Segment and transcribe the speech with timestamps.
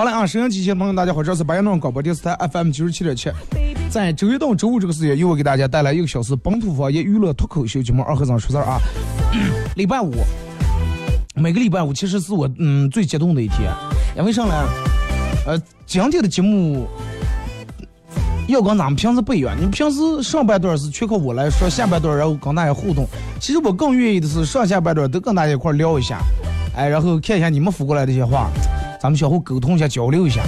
[0.00, 3.30] 好了啊收音机前朋友，大家好，这是白羊庄广播电视台 FM 九十七点七，
[3.90, 8.78] 在周一到周五这个时间，由我给大家带来一个小时本土方言娱乐脱口秀节目《二和尚说事儿》啊。
[9.76, 10.14] 礼拜五，
[11.34, 13.70] 每个礼拜五其实是我嗯最激动的一天，
[14.16, 14.54] 因为啥呢？
[15.46, 16.86] 呃，今天的节目
[18.48, 23.06] 要跟咱们平时不一样，你平时上半段是全靠我来说，下半段然后跟大家互动。
[23.38, 26.22] 其实我更愿意的是上下半段都跟大家一块聊一下，
[26.74, 28.48] 哎，然后看一下你们发过来的一些话。
[29.00, 30.42] 咱们相互沟通一下，交流一下。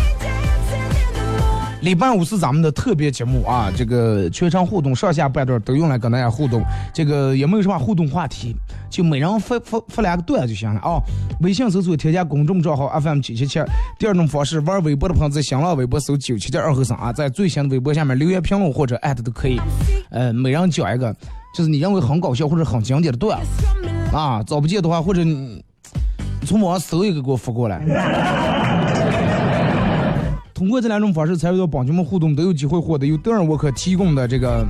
[1.81, 6.62] 礼拜五是咱们的特别节目啊，这个全程互动，上下半段都用来跟大家互动。
[6.95, 8.55] 这个也没有什么互动话题，
[8.89, 11.01] 就每人发发发两个段就行了啊。
[11.41, 13.59] 微信搜索添加公众账号 FM 九七七。
[13.99, 19.59] 第二种方式，玩微博的朋友在新浪微博搜九七七二和尚啊，在最新的微博下面留言评论或者艾特都可以。
[20.11, 21.12] 呃，每人讲一个，
[21.56, 23.41] 就是你认为很搞笑或者很经典的段
[24.12, 25.21] 啊，找不见的话或者。
[26.52, 27.81] 从网上搜一个给我发过来。
[30.52, 34.62] 通过这两种方式参与到帮群们互动，都有机会获得由德尔沃克提供的这个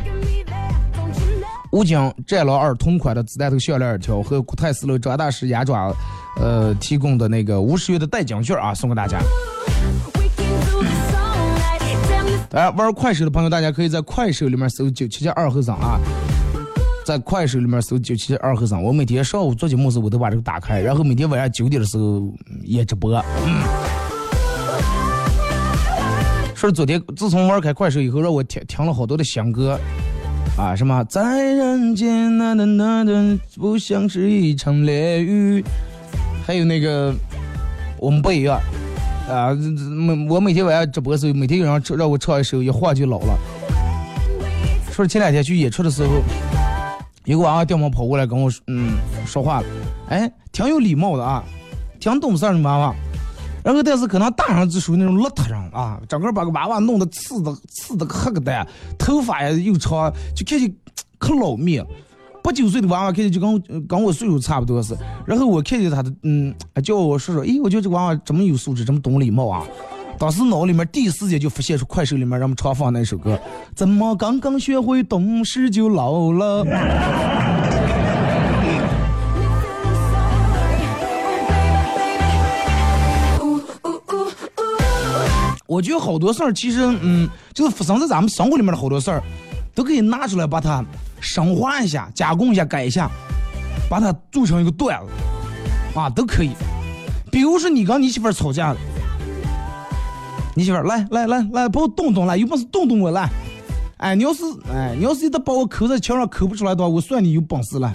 [1.73, 5.93] 武警战狼二同款的子弹头项链一条和古泰斯勒张大师牙爪
[6.40, 9.19] 呃提供的那个五十元的代金券啊，送给大家。
[12.52, 15.99] 来玩快手的朋友，大家可以在快手里面搜九七七二和尚啊。
[17.05, 22.33] 在快手里面搜九七二和尚，我每天上午做节目时我都把这个打开，然后每天晚上九点的时候
[22.63, 23.21] 也直播。
[26.55, 29.77] 说昨天自从玩开快手以后，让我听听了好多的香歌，
[30.57, 35.65] 啊，什么在人间那那那那不像是一场雷雨，
[36.47, 37.13] 还有那个
[37.99, 38.61] 我们不一样
[39.29, 43.37] 啊，每我每天晚上直播的时候，每天有人唱让我唱一首，一晃就老了。
[44.93, 46.23] 说前两天去演出的时候，
[47.25, 48.95] 一个娃娃掉毛跑过来跟我嗯
[49.27, 49.67] 说话了，
[50.09, 51.45] 哎，挺有礼貌的啊，
[52.01, 52.95] 挺懂事的娃娃。
[53.65, 58.67] 然后但是可能大人就属于那种邋遢人啊，整个把个娃娃弄得刺的刺的黑个蛋，
[58.99, 60.75] 头发也又长，就看起
[61.17, 61.87] 可老面。
[62.43, 64.97] 八九岁的娃娃看起就跟跟我岁数差不多是。
[65.25, 66.53] 然后我看见他的嗯，
[66.83, 69.65] 叫我说说，诶，我觉得这娃娃这么有素质，这么懂礼貌啊。
[70.23, 73.37] 当时脑里面第一时间就浮现出快手里面让我们常放那首歌，
[73.75, 76.65] 怎么刚刚学会懂事就老了？
[85.67, 89.21] 我觉得好多事儿，其实，嗯，就是发生在咱们生活里面的好多事儿，
[89.75, 90.85] 都可以拿出来把它
[91.19, 93.11] 升华一下、加工一下、改一下，
[93.91, 96.53] 把它做成一个段子，啊，都可以。
[97.33, 98.77] 比如说你跟你媳妇吵架了，
[100.55, 103.29] 你媳妇儿来来来来，把我动动来，有本事动动我来。
[103.97, 107.91] 哎，你要是哎，你要是一把我抠在墙上抠不出来的话，我算你有本事了。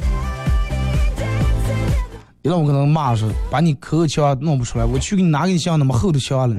[2.42, 6.56] 你让我可能骂说，把你抠墙弄不出来，我去给你拿个像那么厚的墙了。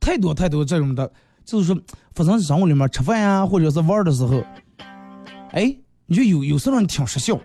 [0.00, 1.08] 太多太多这种的，
[1.44, 1.80] 就是说
[2.14, 4.42] 发生生活里面吃饭呀，或者是玩的时候，
[5.52, 7.38] 哎，你就有有时候你挺失效，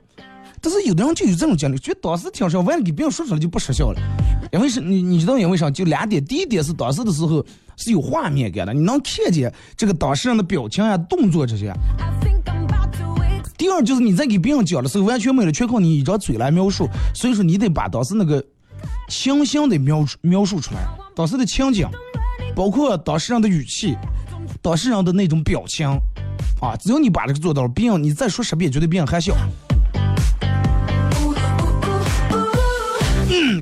[0.60, 4.02] 但是有的人就有这种经历，觉得当时挺失效，完了给别人说出来就不失效了。
[4.52, 5.70] 因为是你你知道因为啥？
[5.70, 7.46] 就两点，第一点是当时的时候
[7.76, 11.74] 是有画面感的，你能看见这个当事人的表情啊、动作这些。
[13.58, 18.44] 第二就是你在给别人讲的时候，完全没了，全靠你一张嘴来描述，所以说你得把当时那个
[19.10, 21.88] 情形得描述描述出来，当时的情景。
[22.56, 23.96] 包括当事人的语气，
[24.64, 25.88] 当事人的那种表情，
[26.60, 29.36] 啊，只要你把这个做到了，别人你再说十遍，绝对别人还笑。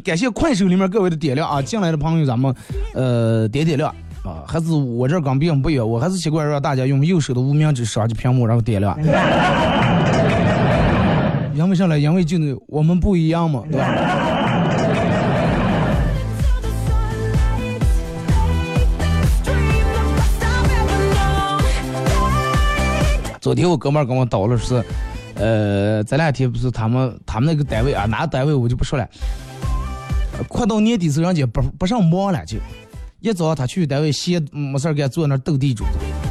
[0.04, 2.54] 感谢快手里面各位的点亮啊，进来的朋友咱们
[2.94, 3.94] 呃点点亮
[4.24, 8.98] 啊，还是我这跟别人不远，我还是习惯让大家用右手的无名指刷着屏幕，然后点亮。
[11.54, 11.98] 因为上来？
[11.98, 13.88] 因为就是我们不一样嘛，对吧？
[23.40, 24.84] 昨天我哥们儿跟我叨了是，
[25.36, 29.08] 呃，这两天不是他们他们那个单位啊，哪个单位我就不说了。
[30.48, 32.58] 快到年底时候，人家不不上班了，就
[33.20, 35.84] 一早他去单位歇没事干，坐那斗地主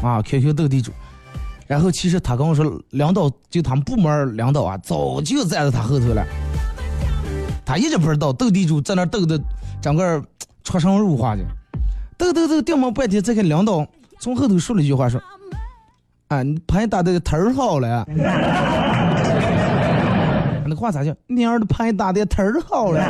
[0.03, 0.93] 啊，QQ 斗地主。
[1.67, 6.23] 然后其实他跟我说，领导就他们部门领导啊，早就站在他后头了。
[7.65, 9.41] 他一直不知道斗地主在那斗的，
[9.81, 10.23] 整个
[10.63, 11.43] 出神入化的，
[12.19, 13.87] 斗斗斗，掉毛半天，再看领导
[14.21, 15.21] 从后头说了一句话说。
[16.29, 18.07] 啊，你牌打的忒好了，
[20.67, 21.15] 那话咋叫？
[21.27, 23.01] 你儿的牌打的忒好了，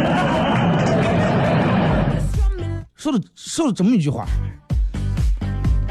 [3.04, 4.24] 说了说了这么一句话，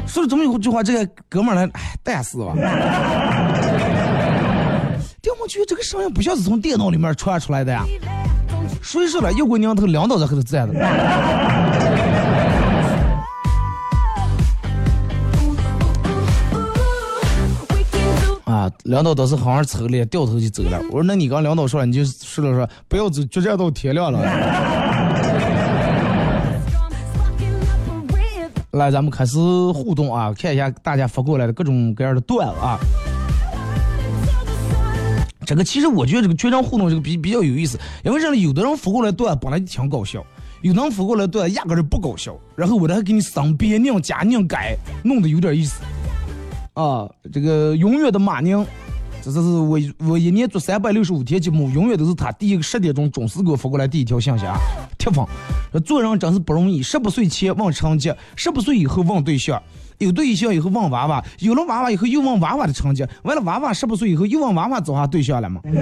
[0.04, 2.52] 说了这么一句话，这个哥们儿来，哎，但是吧，
[5.22, 7.84] 掉毛觉这个声音不像是从电脑里面传出来的呀，
[8.82, 9.32] 谁说了？
[9.34, 10.76] 有个娘头两刀在后头站着。
[18.44, 20.80] 啊，领导倒是好好抽了，掉头就走了。
[20.90, 24.18] 我说，那你刚领导说了，你就说了说，不要走，决战到天亮了。
[28.74, 29.38] 来，咱们开始
[29.72, 32.76] 互动啊，看一下大家发过来的各种各样的段子啊。
[35.46, 40.24] 这个其实我觉得这个全场互动这个比比较有意思，因为这里有的人发过来段本来就挺搞笑，
[40.62, 45.80] 有的人发过来段压根就不搞笑，然后我这还给你生编拧加拧改，弄得有点意思。
[46.72, 48.66] 啊，这个永远的马宁，
[49.24, 54.54] 这这是我我一年做三百六十五天节目，永远都是他第一个十点钟准时给我发过来第一条信息啊，
[54.98, 55.24] 铁粉。
[55.82, 59.62] 做人真是不容易，十八岁前问成绩，十八岁以后问对象，
[59.96, 65.62] 有对象以后问娃娃，有了娃娃以后又问娃娃的成绩，完了娃娃十八岁以后又问娃娃找啥对象了吗？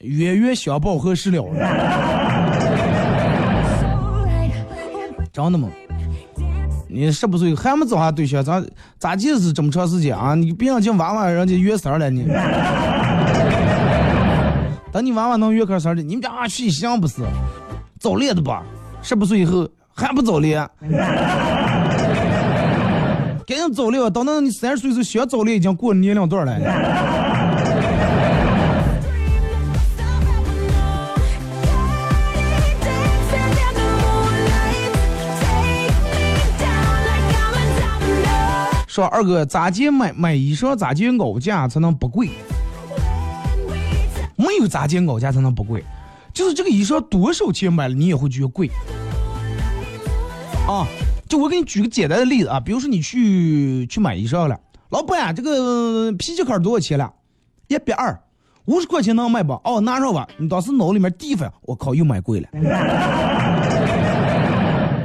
[0.00, 1.44] 冤冤相报何时了？
[5.32, 5.68] 真的吗？
[6.92, 8.62] 你十八岁还没找下对象，咋
[8.98, 10.34] 咋就是这么长时间啊？
[10.34, 12.26] 你别让这娃娃人家约三了你。
[14.92, 17.22] 等你娃娃能约开三的，你们家去行不是？
[18.00, 18.62] 早恋的吧？
[19.02, 20.68] 十八岁以后还不早恋？
[23.46, 26.52] 赶紧早恋，等到你三十岁时候想早恋已经过年龄段了。
[38.90, 42.30] 说二哥咋接买买衣裳咋接熬价才能不贵？
[44.34, 45.84] 没有咋接熬价才能不贵，
[46.34, 48.68] 就是这个衣裳多少钱买了你也会觉得贵。
[50.66, 50.84] 啊，
[51.28, 57.12] 就我给你举个简单的例子啊，比如说你去去买衣裳了，老板这个皮夹克多少钱了？
[57.68, 58.20] 一百二，
[58.64, 59.52] 五十块钱能买不？
[59.62, 60.26] 哦，拿上吧。
[60.36, 62.48] 你当时脑里面第一反应，我靠，又买贵了，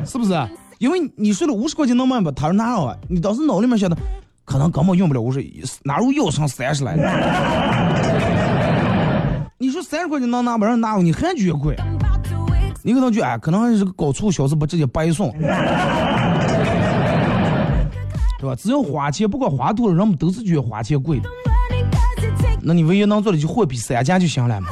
[0.04, 0.34] 是不是？
[0.78, 2.32] 因为你说了五十块钱能买不？
[2.32, 2.96] 他说拿上吧。
[3.08, 3.96] 你当时脑里面想的，
[4.44, 5.44] 可能根本用不了五十，
[5.84, 6.96] 哪有要上三十来
[9.58, 10.66] 你说三十块钱能拿不？
[10.66, 11.76] 让拿，你还觉得贵？
[12.84, 15.32] 你可能觉得哎，可能是个搞促销，是不直接白送，
[18.38, 18.56] 对吧？
[18.56, 21.20] 只要花钱，不管花多少，人们都是觉得花钱贵。
[22.62, 24.68] 那你唯一能做的就货比三家就行了嘛。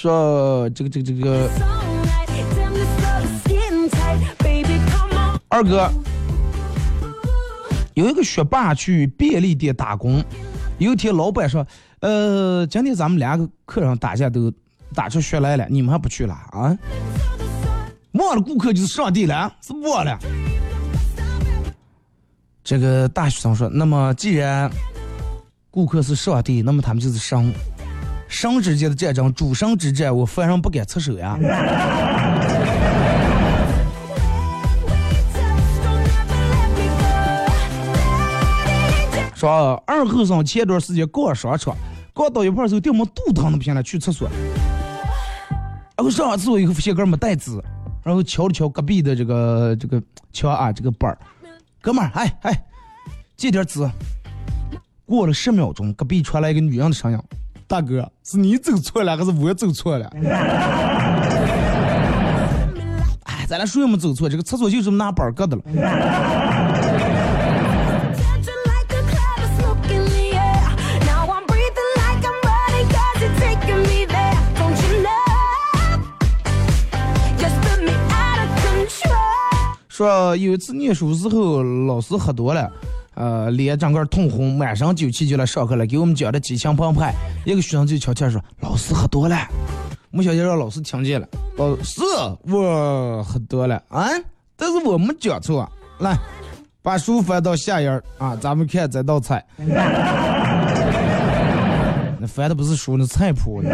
[0.00, 1.50] 说这个这个这个，
[5.48, 5.90] 二哥
[7.94, 10.22] 有一个学霸去便利店打工，
[10.78, 11.66] 有一天老板说
[11.98, 14.52] ：“呃，今天咱们两个客人打架都
[14.94, 16.78] 打出血来了，你们还不去了啊？
[18.12, 20.16] 忘了顾客就是上帝了，是忘了。”
[22.62, 24.70] 这个大学生说：“那么既然
[25.72, 27.52] 顾客是上帝，那么他们就是神。”
[28.28, 31.38] 神之间的战争，主神之战，我凡人不敢出手呀。
[39.34, 41.74] 说二后生前段时间逛商场，
[42.12, 44.28] 逛到一半时候，掉么肚疼的不行了，去厕所。
[45.96, 47.52] 然后上完厕所以后，发现哥们没带纸，
[48.02, 51.18] 然后敲了敲隔壁的这个这个墙啊，这个板儿，
[51.80, 52.64] 哥们儿，哎哎，
[53.36, 53.88] 借点纸。
[55.06, 57.18] 过了十秒钟，隔壁传来一个女人的声音。
[57.68, 60.10] 大哥，是你走错了还是我走错了？
[63.24, 65.62] 哎，咱俩谁也没走错，这个厕所就这么拿板搁的了。
[79.90, 82.70] 说有一次念书时候，老师喝多了。
[83.18, 87.12] 呃，脸整个通红，满身酒气就来上课了，给我们讲的激情澎湃。
[87.44, 89.36] 一个学生就悄悄说：“老师喝多了。”
[90.10, 91.26] 没小心让老师听见了。
[91.56, 92.00] 老师，
[92.42, 94.06] 我喝多了啊，
[94.56, 95.68] 但是我没讲错。
[95.98, 96.16] 来，
[96.80, 99.44] 把书翻到下页啊，咱们看这道菜。
[102.20, 103.68] 那翻的不是书，那菜谱呢。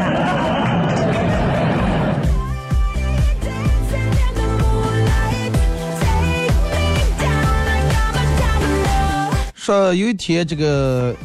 [9.65, 11.17] 说有一天，这个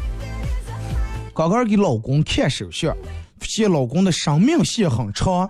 [1.35, 2.95] 刚刚给老公看手相，
[3.37, 5.49] 发现老公的生命线很长，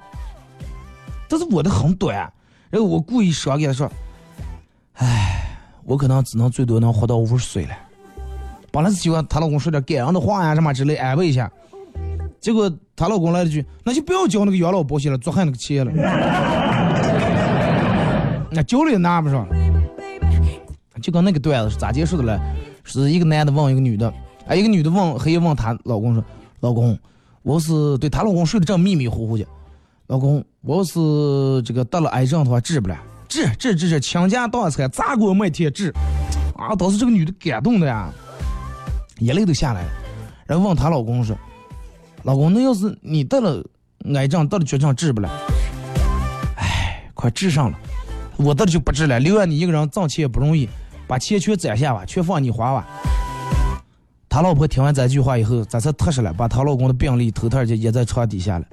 [1.27, 2.15] 但是我的很短。
[2.71, 3.87] 然后我故意说给他说
[4.97, 7.77] ：“哎，我可能只能最多能活到五十岁了。”
[8.73, 11.47] 本来是希望她老公说点感人的话呀，什么之类安慰一下。
[12.41, 15.91] 结果她老公来了句：“那就不要交那个养老保险了，做汉那个钱了。
[18.49, 19.47] ”那交了也拿不上。
[21.01, 22.37] 就跟那个段子是咋结束的嘞？
[22.89, 24.11] 是一个男的问一个女的，
[24.47, 26.23] 哎，一个女的问，还问她老公说
[26.59, 26.97] ：“老公，
[27.43, 29.45] 我是对她老公睡得正迷迷糊糊的，
[30.07, 35.93] 老公，我是这个得了癌症的话治不了，治治治治，倾家荡产，砸锅卖铁治。”
[36.57, 38.11] 啊，当时这个女的感动的呀，
[39.19, 39.89] 眼泪都下来了，
[40.47, 41.37] 然后问她老公说
[42.23, 43.63] ：“老公，那要是你得了
[44.15, 45.29] 癌症，得了绝症治不了？
[46.57, 47.77] 哎，快治上了，
[48.37, 50.67] 我得了就不治了，留下你一个人挣钱也不容易。”
[51.09, 52.87] 把钱全攒下吧，全放你花吧。
[54.29, 58.65] 他老婆听完这句话以后，这才踏实了，把她老公的病历头套就掖在床底下了。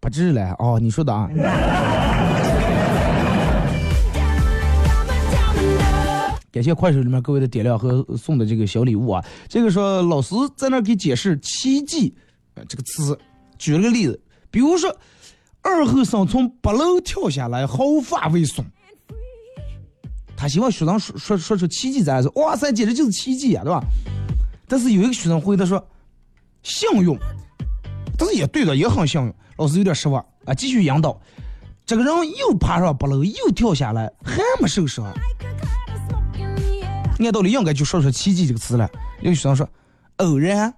[0.00, 1.28] 不治了哦，你说的啊。
[6.50, 9.22] 感谢快手里面各位的点亮和送的这个小礼物啊。
[9.48, 12.16] 这个说老师在那给解释“奇迹”
[12.66, 13.18] 这个词，
[13.58, 14.18] 举了个例子，
[14.50, 14.96] 比如说
[15.60, 18.64] 二后生从八楼跳下来，毫发未损。
[20.40, 23.84] 他希望学生说说说出奇迹咱说，哇塞，简直就是奇迹呀，对吧？
[24.66, 25.86] 但是有一个学生回答说，
[26.62, 27.14] 幸运，
[28.16, 29.34] 但是也对的，也很幸运。
[29.58, 31.20] 老师有点失望啊，继续引导，
[31.84, 35.04] 这个人又爬上八楼，又跳下来，还没受伤。
[37.18, 38.88] 按道理应该就说出奇迹这个词了。
[39.20, 39.68] 有个学生说，
[40.16, 40.72] 偶然。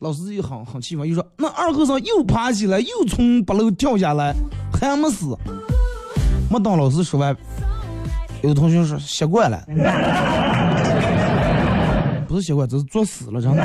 [0.00, 4.34] 老师又很很气愤，又说，那二和尚又爬起来，又从八楼跳下来，
[4.78, 5.34] 还没死。
[6.48, 7.36] 没等老师说完，
[8.42, 9.60] 有同学说习惯了，
[12.28, 13.62] 不是习惯，这是作死了，真的。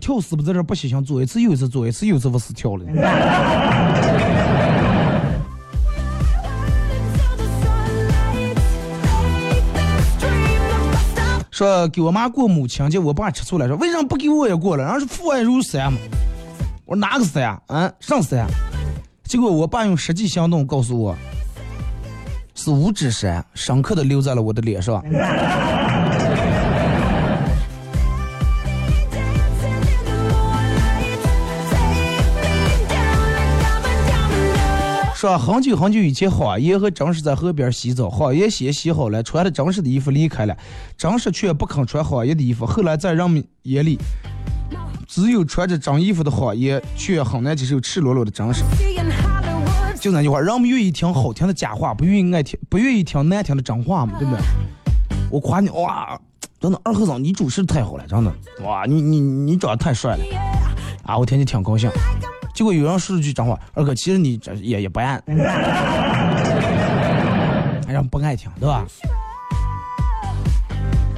[0.00, 2.84] 跳死不在这不行，做一次又一次，做一次又一次，我死跳了。
[11.50, 14.84] 说给我妈过母亲节，我爸吃醋了，说为什么不给我也过了？
[14.84, 15.98] 然后是父爱如山嘛。
[16.84, 17.90] 我说哪个山啊？
[18.00, 18.46] 上山？
[19.24, 21.16] 结果我爸用实际行动告诉我，
[22.54, 25.02] 是五指山，深刻的留在了我的脸上。
[35.16, 40.54] 说很久很久以前，谎言和真实在河边洗澡，谎言先洗好了，穿着真实的衣服离开了，
[40.98, 42.66] 真实却不肯穿谎言的衣服。
[42.66, 43.98] 后来在人们眼里，
[45.08, 48.62] 只有穿着脏衣服的谎言，却很难接受赤裸裸的张氏。
[50.04, 54.44] 就那句话，人们愿意听好听的假话，不愿意爱听，不愿意听难听的真话嘛，对不对？
[55.30, 56.20] 我夸你哇，
[56.60, 58.30] 真的二和尚，你主持太好了，真的
[58.62, 60.24] 哇，你你你长得太帅了
[61.04, 61.16] 啊！
[61.16, 61.90] 我听你挺高兴。
[62.54, 65.18] 结果有人说了句真话，二哥，其实你这也也不爱，
[67.88, 68.84] 让不爱听，对吧？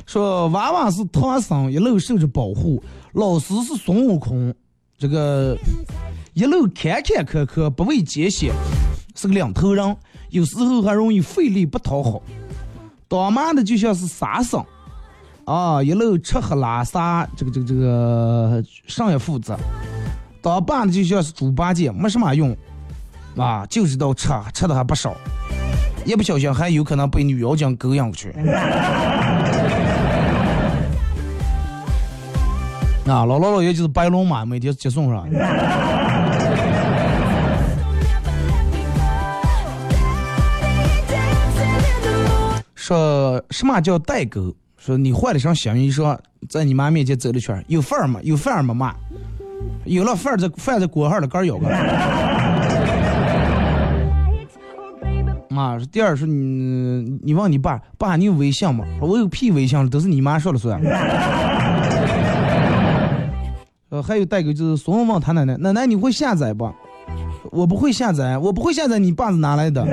[0.06, 2.80] 说娃娃是唐僧，一路受着保护；
[3.14, 4.54] 老师是孙悟空，
[4.96, 5.58] 这个
[6.36, 8.52] 一路坎坎坷坷，不畏艰险，
[9.14, 9.96] 是个两头人，
[10.28, 12.20] 有时候还容易费力不讨好。
[13.08, 14.62] 当妈的就像是沙僧，
[15.46, 19.56] 啊，一路吃喝拉撒，这个这个这个上也负责。
[20.42, 22.54] 当爸的就像是猪八戒，没什么用，
[23.38, 25.16] 啊，就知道吃，吃的还不少，
[26.04, 28.30] 一不小心还有可能被女妖精勾引过去。
[33.06, 35.26] 啊，姥姥姥爷就是白龙马，每天接送上。
[42.86, 44.54] 说什么叫代沟？
[44.78, 46.16] 说你换了身新衣裳，
[46.48, 48.20] 在你妈面前走了圈，有范儿吗？
[48.22, 48.72] 有范儿吗？
[48.72, 48.94] 妈？
[49.86, 51.66] 有了饭在饭在锅上了，杆咬个。
[55.48, 58.84] 妈，第二是你，你问你爸，爸你有微信吗？
[59.00, 60.80] 我有屁微信，都是你妈说了算。
[63.88, 66.72] 呃，还有代沟就是孙文问他奶奶，奶奶你会下载不？
[67.50, 69.84] 我不会下载，我不会下载，你爸是哪来的？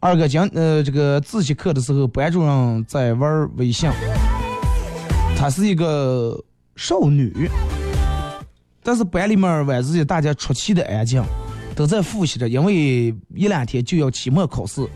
[0.00, 3.90] 二哥讲，呃，这个自习课的时候，班主任在玩微信。
[5.36, 6.40] 她是一个
[6.76, 7.50] 少女，
[8.82, 11.20] 但是班里面晚自习大家出奇的安静，
[11.74, 14.86] 都在复习着，因为一两天就要期末考试。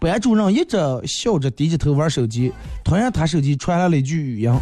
[0.00, 2.52] 班主任一直笑着低着头玩手机，
[2.84, 4.52] 突然他手机传来了一句语音：“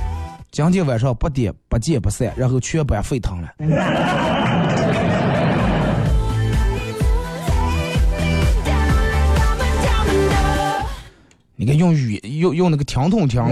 [0.51, 3.49] 今天晚上八点不见不散。”然后全班沸腾了。
[11.61, 13.43] 你看用语用用那个听筒听。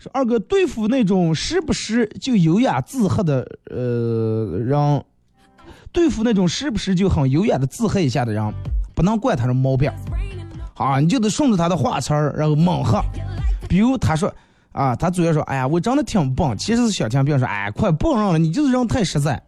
[0.00, 5.04] 说二哥对付那种时不时就优雅自黑的呃人，
[5.92, 8.52] 对付那种时不时就很优雅的自黑一下的人，
[8.96, 9.88] 不能怪他的毛病，
[10.74, 13.00] 啊，你就得顺着他的话词儿，然后猛喝。
[13.68, 14.34] 比如他说
[14.72, 19.40] 啊，他主要说，哎呀，我真的挺棒，其实是小听别人说，哎，快棒上了，你就是人太实在。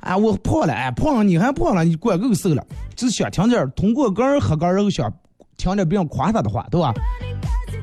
[0.00, 5.12] 啊，我胖了，哎，胖了，你还胖了，你管够瘦了，就是想听点通过个人喝个然后想
[5.56, 6.92] 听点别人夸他的话，对吧？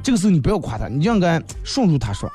[0.04, 2.30] 这个时候你不要夸他，你就应该顺住他说。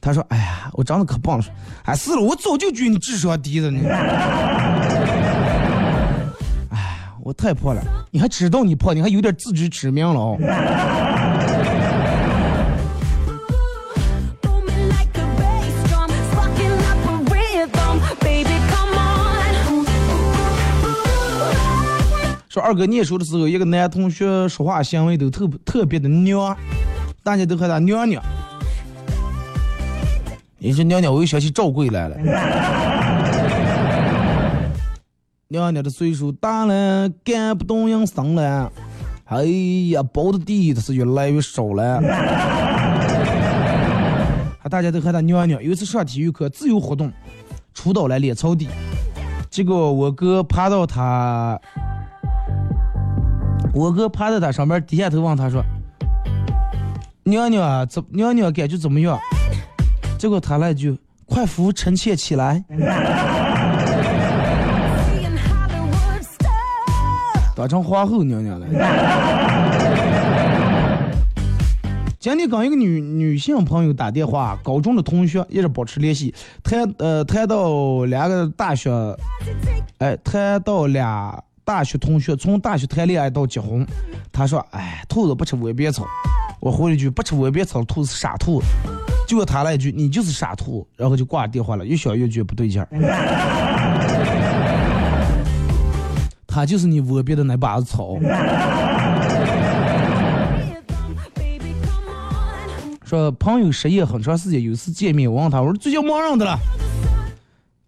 [0.00, 1.44] 他说：“哎呀，我长得可棒了。”
[1.84, 3.80] 哎，是了，我早就觉得你智商低了呢。
[6.70, 10.38] 哎，我太胖了，你还知道你胖，你还有点自知之明了哦。
[22.58, 26.56] 说二哥念书的时候，一个男同学说话行为都特特别的娘，
[27.22, 28.20] 大家都喊他娘娘。
[30.58, 32.16] 你说娘娘，我又想起赵贵来了。
[35.46, 38.72] 娘娘的岁数大了，干不动营生了。
[39.26, 39.44] 哎
[39.92, 42.02] 呀，包的地它是越来越少了。
[44.68, 45.62] 大家都喊他娘娘。
[45.62, 47.12] 有一次上体育课，自由活动，
[47.72, 48.66] 出到来练草地，
[49.48, 51.56] 结果我哥爬到他。
[53.74, 55.62] 我哥趴在他上面，低下头问他说
[57.24, 59.18] ：“娘娘啊，怎娘娘感觉怎么样？”
[60.18, 62.64] 结果他来句：“快扶臣妾起来。”
[67.54, 68.66] 当成皇后娘娘了。
[72.20, 78.90] 今天跟一个女女性朋友打电话，高中的同学一直保持联系，谈呃谈到两个大学，
[79.98, 81.42] 哎谈到俩。
[81.68, 83.86] 大学同学，从大学谈恋爱到结婚，
[84.32, 86.06] 他说：“哎，兔子不吃窝边草。”
[86.60, 88.62] 我回了一句：“不吃窝边草，兔子是傻兔。”
[89.28, 91.84] 结果他来一句：“你就是傻兔。”然后就挂电话了。
[91.84, 92.88] 越想越觉得不对劲儿。
[96.46, 98.16] 他就是你窝边的那把子草。
[103.04, 106.58] 说朋友失业很长时间，有一次见面，我问他，我说最近忙上的了。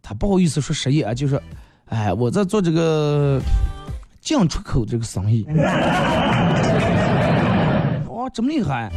[0.03, 1.41] 他不好意思说失业啊，就说，
[1.87, 3.41] 哎，我在做这个
[4.21, 5.47] 进出口这个生意。
[8.09, 8.91] 哇，这么厉害！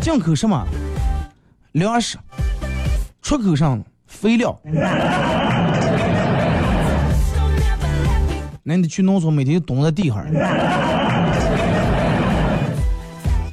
[0.00, 0.66] 进口什么？
[1.72, 2.18] 粮食。
[3.22, 4.58] 出口上肥料。
[8.62, 10.24] 那你得去农村，每天蹲在地上。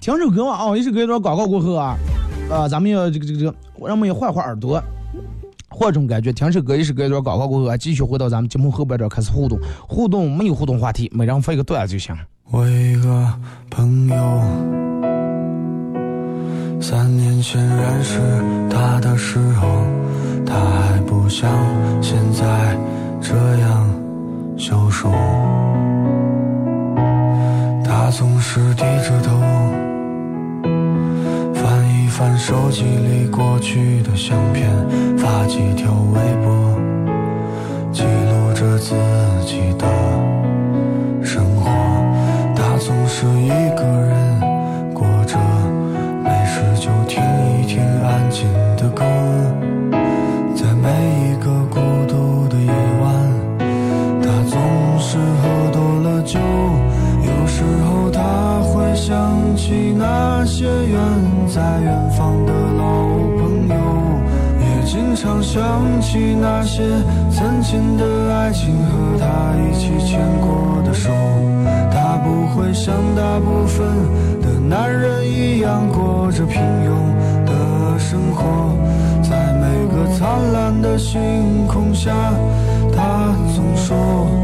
[0.02, 1.98] 听首歌吧啊，一首歌一段广告过后啊，
[2.52, 4.82] 啊，咱们要这个这个这个，让我们也换换耳朵，
[5.80, 6.34] 换种感觉。
[6.34, 9.60] 听首歌一首歌一段广告过后，继续回到咱们节目后半段开始互动。
[9.88, 12.18] 互动没有互动话题，每人发一个段子就行。
[12.50, 13.32] 我一个
[13.70, 14.42] 朋友，
[16.82, 18.20] 三年前认识
[18.72, 19.68] 他的时候，
[20.44, 21.48] 他还不像
[22.02, 22.76] 现在
[23.22, 23.88] 这样
[24.58, 25.12] 消瘦，
[27.86, 29.87] 他总是低着头。
[32.18, 34.68] 翻手机里过去的相片，
[35.20, 36.76] 发几条微博，
[37.94, 38.96] 记录着自
[39.46, 39.86] 己的
[41.24, 41.70] 生活。
[42.56, 44.27] 他总是一个人
[61.58, 62.84] 在远方的老
[63.40, 63.76] 朋友，
[64.60, 66.84] 也经常想起那些
[67.32, 69.26] 曾经的爱情和他
[69.58, 71.10] 一起牵过的手。
[71.90, 73.88] 他不会像大部分
[74.40, 76.92] 的男人一样过着平庸
[77.44, 78.78] 的生活，
[79.24, 82.12] 在每个灿烂的星空下，
[82.96, 84.37] 他总说。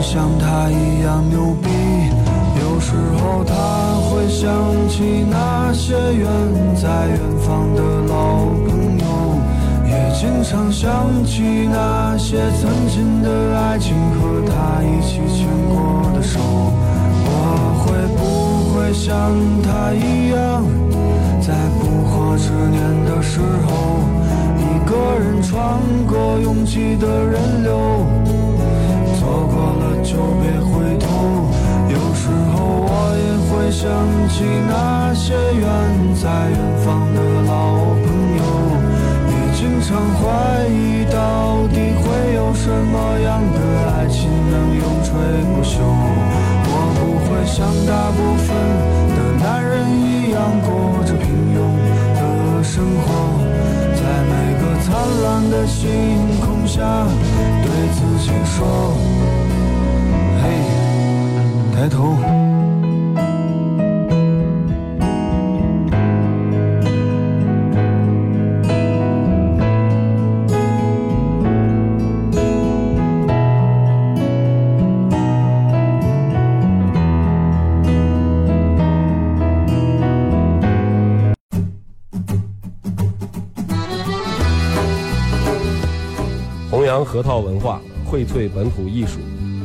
[0.00, 1.68] 像他一样牛逼
[2.60, 3.54] 有时候他
[4.08, 4.48] 会想
[4.88, 6.26] 起那些远
[6.74, 9.04] 在远方的老朋友
[9.86, 16.38] 也经常想起那些曾经的爱情和他一起牵过的手？
[17.30, 17.30] 我
[17.82, 18.20] 会不
[18.72, 19.10] 会像
[19.62, 20.64] 他一样
[21.40, 24.00] 在不惑之年的时候
[24.58, 28.06] 一个人穿过拥挤的人流？
[30.08, 31.06] 就别回头
[31.90, 33.92] 有时候我也会想
[34.30, 35.68] 起那些远
[36.16, 38.08] 在远方的老朋
[38.40, 38.42] 友。
[39.28, 43.60] 也经常怀疑到底会有什么样的
[43.92, 45.12] 爱情能永垂
[45.44, 45.76] 不朽。
[46.64, 48.56] 我不会像大部分
[49.12, 51.60] 的男人一样过着平庸
[52.16, 53.04] 的生活
[53.92, 56.80] 在每个灿烂的星空下
[57.62, 59.07] 对自己说
[61.78, 62.16] 抬头。
[86.68, 89.20] 弘扬核桃文化荟萃本土艺术，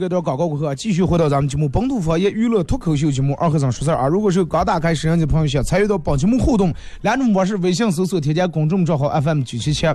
[0.00, 4.08] 个段广告过后，继续回到咱们节目本土方言娱乐脱口秀节目二和尚说事儿啊！
[4.08, 9.86] 如果是刚打开摄像机的朋友，想参与到本节目互动，两种方式：微信搜索添加公众账号 FM 九七七；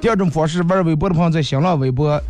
[0.00, 2.20] 第二种方式，玩微博的朋友在新浪微博，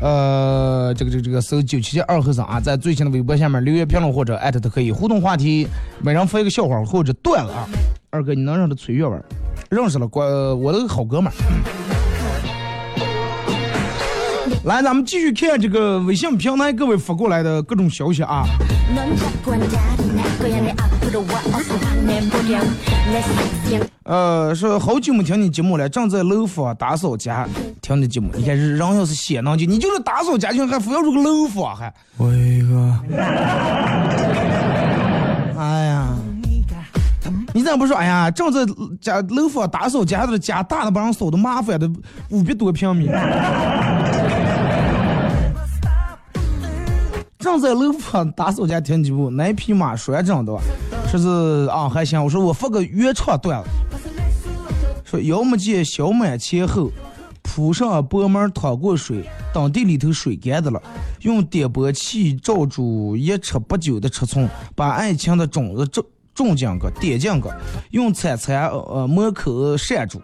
[0.00, 5.66] 呃，这个这个这个搜九七七二和尚啊，在最新的微博下面留言评论或者艾特都可以互动话题，
[6.02, 7.68] 每人发一个笑话或者段子啊。
[8.10, 9.22] 二哥，你能认识崔月文？
[9.70, 10.28] 认识了，关
[10.60, 11.75] 我的好哥们儿。
[14.66, 18.42] 来，咱们继续看这个微信平台各位发过来的各种消息啊。
[24.02, 27.46] 呃，说好久没听你节目了，正在楼房打扫家，
[27.80, 28.28] 听你节目。
[28.34, 31.94] 你看人要是闲囊就你就是打扫家庭，还非要住个楼房还。
[32.16, 32.92] 我一个。
[35.56, 36.08] 哎呀，
[37.54, 37.96] 你咋不说？
[37.96, 38.66] 哎呀，正在
[39.00, 41.88] 家楼房打扫家的家大的把人扫的麻烦的
[42.30, 43.08] 五百多平米。
[47.46, 50.52] 正在楼房打扫家听几步，那匹马拴着的，
[51.08, 52.20] 说是啊还行。
[52.20, 53.70] 我说我发个原创段子，
[55.04, 56.90] 说要么见小满前后
[57.44, 60.82] 铺上薄膜淌过水，等地里头水干的了，
[61.20, 66.04] 用点播器罩住一尺不久的尺寸，把爱情的种子种
[66.34, 67.56] 种进个点进个，
[67.92, 70.20] 用铲铲呃门口扇住，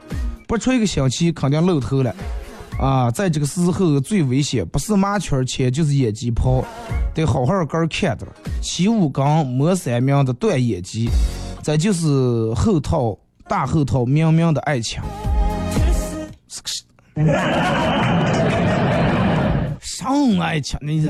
[0.48, 2.12] 不出一个星期肯定露头了。
[2.78, 6.64] 啊，在这个时候最危险，不是麻雀签就是野鸡泡，
[7.14, 8.32] 得好好儿看着了。
[8.60, 11.08] 七五杠磨三明的断野鸡，
[11.62, 13.16] 再就是后套
[13.48, 15.00] 大后套明明的爱情。
[19.80, 21.06] 上爱情，你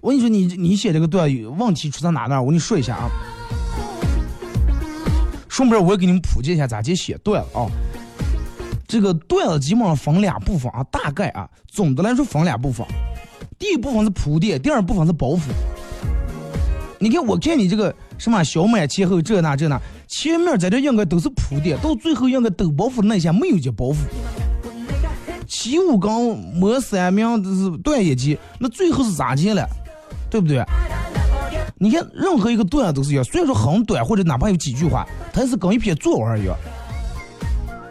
[0.00, 1.28] 我跟你说，你你写这个段
[1.58, 2.40] 问题出在哪呢？
[2.40, 3.10] 我跟你说一下啊。
[5.48, 7.66] 顺便我也给你们普及一下咋去写段啊。
[8.86, 12.86] 这个段子基本上分俩部分啊，大概啊，总的来说分俩部分。
[13.58, 15.40] 第一部分是铺垫，第二部分是包袱。
[16.98, 23.96] 你看，我看你这个什么小满前后这那这那，前面在这应该都是铺垫，到最后应该抖包袱那些没有接包袱。
[25.46, 26.20] 起五杠
[26.54, 29.68] 摸三明这是断眼睛，那最后是咋接了？
[30.30, 30.64] 对不对？
[31.78, 36.56] 你看任何一个段子都是一样，虽然说很短或者哪怕有几句话，它是跟一篇作文一样。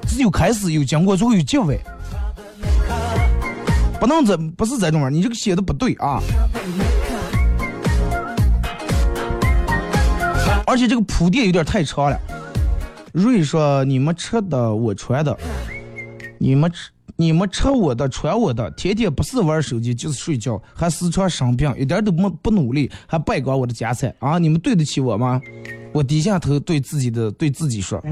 [0.07, 1.79] 只有开始有经过，最后有结尾，
[3.99, 6.21] 不能这不是这种玩意儿，你这个写的不对啊！
[10.67, 12.19] 而且这个铺垫有点太长了。
[13.13, 15.37] 瑞说：“你们吃的我穿的，
[16.37, 24.37] 你们吃你们吃我的穿我的，天天不是玩手机就是睡觉，还时常生病，一点都不不努力，还败光我的家产啊！
[24.37, 25.39] 你们对得起我吗？”
[25.93, 28.03] 我低下头对自己的对自己说。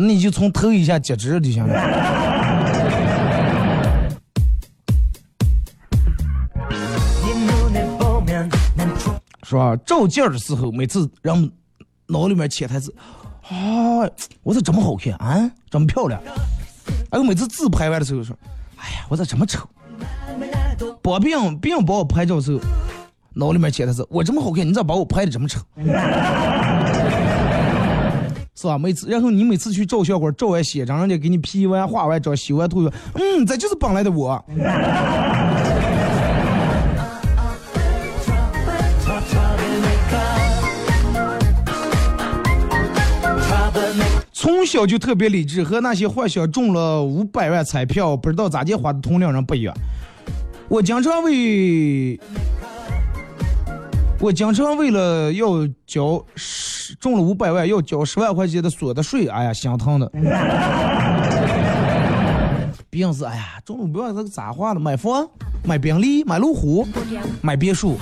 [0.00, 1.74] 你就从头一下截肢就行了。
[9.42, 9.74] 是吧？
[9.84, 11.50] 照镜的时候，每次让
[12.06, 12.94] 脑里面潜台词，
[13.48, 14.06] 啊，
[14.44, 15.50] 我咋这么好看啊？
[15.68, 16.20] 这么漂亮？
[17.10, 18.38] 还有每次自拍完的时候说，
[18.76, 19.68] 哎呀，我咋这么丑？
[21.02, 22.60] 帮别人别人帮我拍照的时候，
[23.34, 25.60] 脑里面潜台词，我这么好看，你咋把我拍的这么丑？
[28.60, 28.76] 是吧？
[28.76, 34.44] 每次，然后你每次去照相馆照完写，让人家给你 P 完、画完照、修完图，嗯，这就是本来的我。
[44.32, 49.72] 从小就特别理智，和那些幻想中了五百万彩票不知道咋地花的同龄人不一样。
[50.68, 52.18] 我经常为，
[54.20, 55.46] 我经常为了要
[55.86, 60.10] 交十中了五百万要交十万块钱的所得税，哎呀，心疼的。
[62.90, 64.80] 病是哎呀，中了五百万这个咋花的？
[64.80, 65.24] 买房、
[65.62, 66.84] 买宾利、买路虎、
[67.40, 67.96] 买别墅。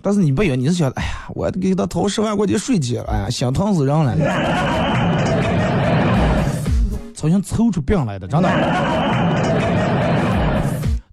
[0.00, 4.16] 但是你不远，你是想，哎呀，我给他掏十万块钱税金，哎呀，心疼死人了，
[7.20, 8.48] 好像抽出病来的，真的。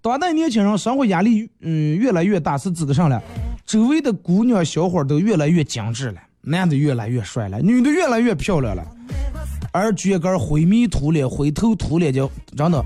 [0.05, 3.19] 当代年轻人生活压力，嗯，越来越大，是指的上了，
[3.65, 8.85] 周围的姑娘小伙都越来越精致了，男的越来越帅了，女的越来越漂亮了，
[9.71, 12.85] 而绝根灰迷土了，灰头土了，就真的。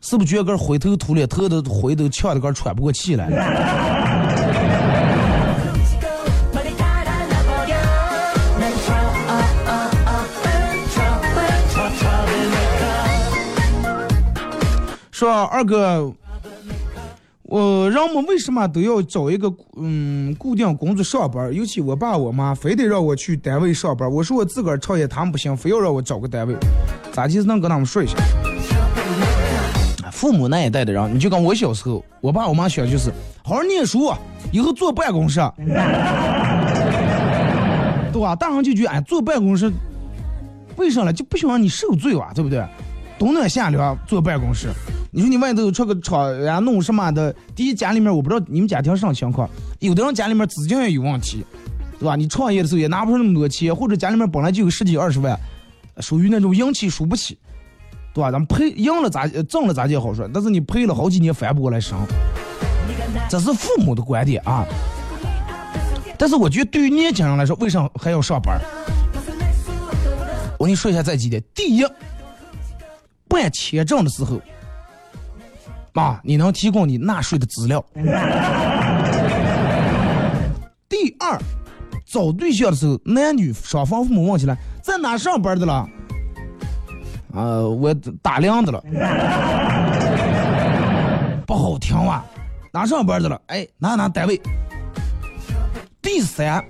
[0.00, 3.28] 是不是觉得灰头土脸，头都灰都呛的，个喘不过气来？
[15.20, 16.10] 说二哥，
[17.42, 21.52] 我人们为什么都要找一个嗯固定工作上班？
[21.52, 24.10] 尤其我爸我妈非得让我去单位上班。
[24.10, 26.56] 我说我自个儿创业，他们不行，非要让我找个单位。
[27.12, 28.16] 咋地是能跟他们说一下？
[30.10, 33.12] 父母那一代的人，你就跟我小时候，我爸我妈想就是
[33.44, 34.10] 好好念书，
[34.50, 35.38] 以后坐办公室，
[38.10, 38.34] 对吧？
[38.34, 39.70] 大人就觉得哎，坐办公室，
[40.76, 41.12] 为啥呢？
[41.12, 42.64] 就不希望你受罪啊，对不对？
[43.18, 44.68] 冬暖夏凉，坐办公室。
[45.12, 47.34] 你说你外头出个厂呀，弄什么的？
[47.54, 49.48] 第一家里面我不知道你们家庭啥情况，
[49.80, 51.44] 有的人家里面资金也有问题，
[51.98, 52.14] 对吧？
[52.14, 55.38] 你创业的时候也拿不出那么多钱，或者家里面本来就有十几二十万，
[55.98, 57.38] 属于那种硬气输不起。
[58.12, 58.30] 对吧？
[58.30, 61.96] 咱们赔赢了咋挣了咋就好说，但是你赔了好几年翻不过来身，
[63.28, 64.66] 这是父母的观点啊。
[66.18, 68.60] 但是我觉得对于年轻人来说，为啥还要上班？
[70.58, 71.84] 我跟你说一下这几点：第一，
[73.28, 74.40] 办签证的时候，
[76.00, 77.78] 啊，你能提供你纳税的资料；
[80.88, 81.38] 第二，
[82.06, 85.86] 找对象的时候，男女双方父母问起来，在哪上班的了？
[87.34, 88.82] 啊，我打量的了，
[91.46, 92.24] 不好听哇！
[92.72, 93.38] 哪上班的了？
[93.48, 94.40] 哎，哪哪单位？
[96.00, 96.64] 第三，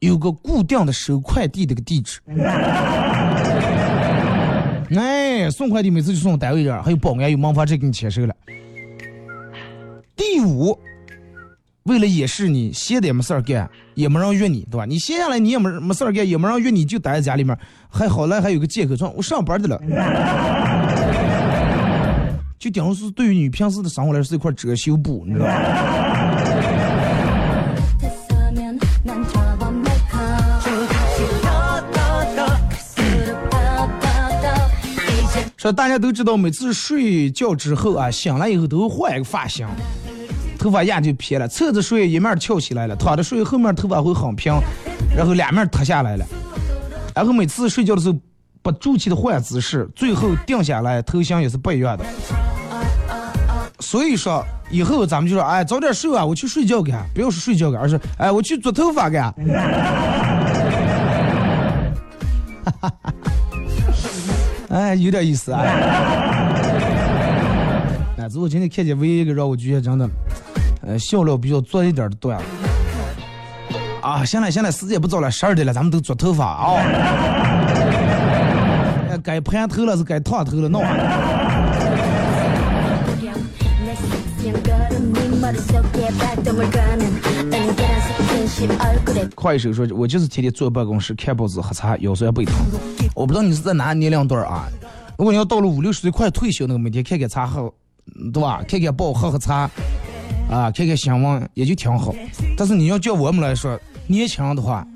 [0.00, 2.18] 有个固定的收快递的个地址。
[4.96, 8.34] 哎，送快递每次就送单位这，还有保安有门房直接给你签收了。
[10.16, 10.78] 第五。
[11.84, 14.84] 为了掩饰你闲的也没事儿干，也没人约你，对吧？
[14.84, 17.56] 你闲下来你也没没事儿干，也没人约你，就待在家里面，
[17.88, 19.80] 还好来还有个借口说，我上班的了。
[22.58, 25.52] 就等于是对于你平时的生活来说是一块遮羞布，你知道吧？
[35.58, 39.66] 说大家都知道，每次睡觉之后啊，醒来以后都会换一个发型。
[40.56, 44.54] 头发压就撇了，侧着睡一面翘起来了，躺着睡后面头发会很平，
[45.16, 46.24] 然后两面塌下来了，
[47.12, 48.16] 然后每次睡觉的时候
[48.62, 52.04] 不住气的换姿势，最后定下来头型也是不一样的。
[53.80, 59.34] 所以说以后咱们就说，哎，早点睡啊，我去睡觉干，不要说睡觉干，而是哎，我去做头发干。
[64.68, 65.62] 哎，有点意思啊。
[68.16, 70.08] 哎，这我今天看见唯一一个让我觉得真的。
[70.82, 72.44] 呃，笑料比较足一点的段子
[74.00, 74.24] 啊！
[74.24, 76.80] 行了行了，时间不早了，十二点了，咱们都做头发啊！
[79.22, 80.88] 该盘头了是该烫头了，弄完。
[89.34, 92.54] 快手说，我就是天天坐办公室看报纸喝茶，腰酸背疼。
[93.14, 94.68] 我不知道你是在哪年龄段啊？
[95.16, 97.72] 如果你要到了五六十岁快退休那个，每天看看茶喝，
[98.32, 98.62] 对吧？
[98.68, 99.70] 看看报喝喝茶。
[100.50, 102.14] 啊，看看新闻也就挺好，
[102.56, 104.86] 但是你要叫我们来说，年轻人的话，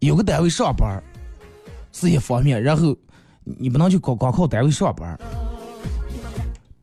[0.00, 1.00] 有个单位上班
[1.92, 2.96] 是一方面，然后
[3.44, 5.16] 你不能就光光靠单位上班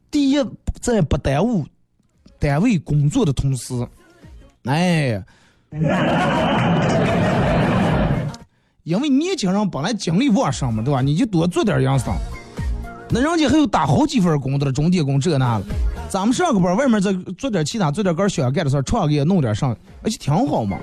[0.09, 0.38] 第一，
[0.80, 1.65] 在不耽误
[2.39, 3.74] 单位工作的同时，
[4.66, 5.24] 哎，
[8.84, 11.01] 因为年轻人本来精力旺盛嘛，对吧？
[11.01, 12.14] 你就多做点养生。
[13.10, 15.66] 那人家还有打好几份工的了，钟点工这那的。
[16.10, 20.78] 咱们上个班，外面再做点其他，做点个小干的事儿，创业弄点上，而且挺好嘛。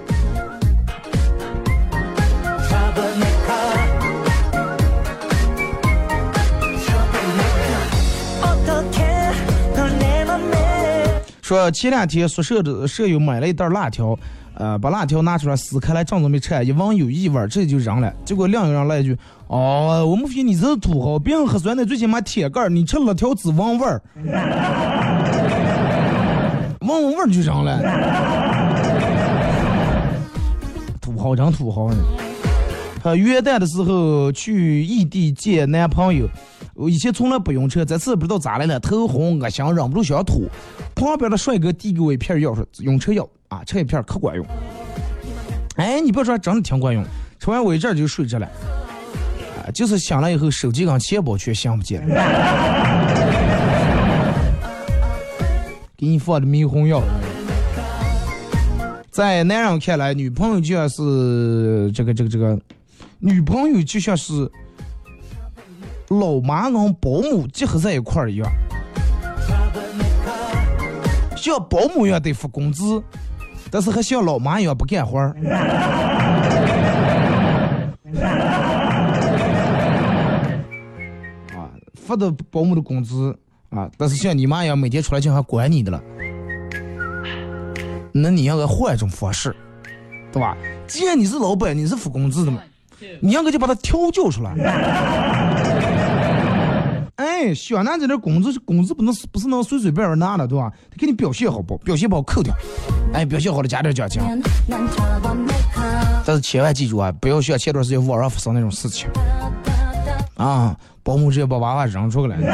[11.46, 14.18] 说前两天宿舍的舍友买了一袋辣条，
[14.54, 18.12] 呃，把辣条拿出来撕开来，正准备吃，一闻有异味儿，这就扔了。
[18.24, 19.16] 结果另一个人来一句
[19.46, 24.02] ：“哦，我们说你是土豪，别人喝酸奶最起码铁盖儿，你吃辣条只闻味儿，
[26.80, 27.80] 闻闻味儿就扔了。”
[31.00, 31.98] 土豪真土豪呢。
[33.04, 36.28] 他元旦的时候去异地见男朋友，
[36.78, 40.46] 我以前从来不用车，这次不知道咋来了，头红恶心，忍不住想吐。
[40.94, 44.44] 旁边的帅哥递给我一片药，说用车药啊，吃一片可管用。
[45.76, 47.02] 哎，你别说，真的挺管用。
[47.40, 52.14] 吃完我一阵就睡着了，啊，就是醒了以后手机跟钱包全想不见了。
[55.96, 57.02] 给你放的迷魂药。
[59.10, 62.58] 在男人看来，女朋友就像是这个这个这个，
[63.18, 64.50] 女朋友就像是
[66.08, 68.48] 老妈跟保姆结合在一块儿一样，
[71.36, 73.02] 像保姆一样得付工资，
[73.70, 75.34] 但是还像老妈一样不干活儿。
[81.54, 83.36] 啊，付的保姆的工资
[83.70, 86.00] 啊，但是像你妈一样每天出来就还管你的了。
[88.12, 89.54] 那你应该换一种方式，
[90.32, 90.56] 对吧？
[90.86, 92.62] 既然你是老板，你是付工资的嘛，
[93.20, 94.54] 你应该就把他调教出来。
[97.16, 100.70] 哎，小男子的工资工资不能不是能随随便便拿的，对吧？
[100.90, 101.78] 他给你表现好不？
[101.78, 102.54] 表现不好扣掉。
[103.14, 104.20] 哎，表现好了加点奖金。
[106.26, 109.08] 但是千万记住啊，不要像前段时间网上发生那种事情
[110.36, 112.46] 啊，保姆直接把娃娃扔出来了。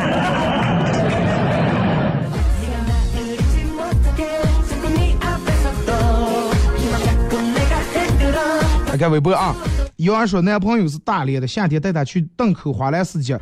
[8.93, 9.57] 来看微博啊，
[10.03, 13.39] 有人说男朋友是大连的，夏天带他去邓口花篮世界，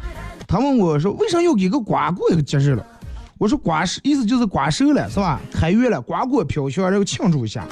[0.47, 2.87] 他问我说为啥要给个瓜过一个节日了？
[3.39, 5.41] 我说瓜是意思就是瓜熟了是吧？
[5.51, 7.65] 开园了，瓜果飘香，然后庆祝一下。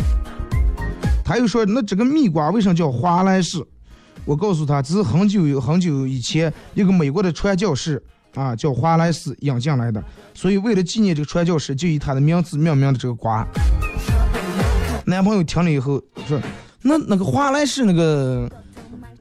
[1.22, 3.62] 他又说那这个蜜瓜为什么叫华莱士？
[4.24, 8.02] 我告诉他，这是很久很久以前一个美国的传教士
[8.34, 13.46] 啊叫华莱士引进来的，所以为了纪念这个传教士，就以他的名字命名的这个瓜。
[15.04, 16.40] 男朋友听了以后说。
[16.80, 18.48] 那那个华莱士那个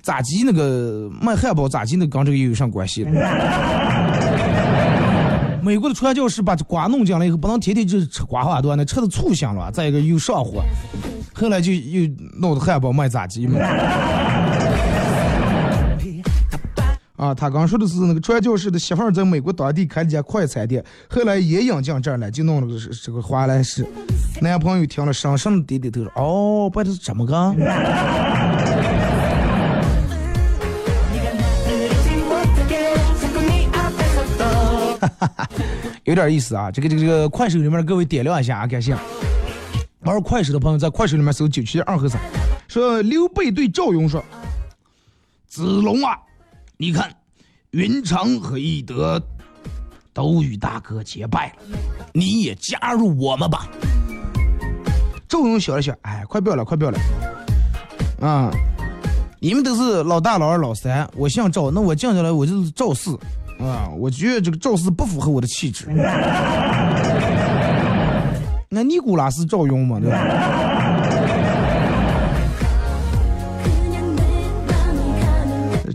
[0.07, 3.05] 炸鸡那个卖汉堡炸鸡那跟这个又有啥关系？
[5.61, 9.69] 美国的传教士把这瓜弄进来以后，不能天天就吃瓜花多，那吃的醋香了。
[9.69, 10.63] 再一个又上火，
[11.33, 13.59] 后来就又弄的汉堡卖炸鸡嘛。
[17.17, 23.85] 啊，他刚说的是那个传教士的媳妇儿在美国当地开了家快餐店，后来也引进这儿来，就弄了个这个华莱士。
[24.39, 27.35] 男朋友听了，深深的点点头说：“哦，不是这么个。”
[36.05, 36.71] 有点意思啊！
[36.71, 38.95] 这个这个这个快手里面的各位点亮一下啊，感谢。
[40.01, 42.21] 玩快手的朋友在快手里面搜九七二和三，
[42.67, 44.23] 说刘备对赵云说
[45.47, 46.17] ：“子龙啊。”
[46.77, 47.11] 你看，
[47.71, 49.21] 云长和翼德
[50.13, 51.77] 都与大哥结拜了，
[52.13, 53.67] 你也加入我们吧。
[55.27, 56.99] 赵勇想了想，哎，快不要了，快不要了。
[58.21, 58.51] 啊，
[59.41, 63.19] 你们都是老大、老二、老三，我姓赵，那我降下来我就是赵四。
[63.59, 65.85] 啊，我觉得这个赵四不符合我的气质。
[68.69, 70.17] 那尼古拉斯赵勇嘛，对吧？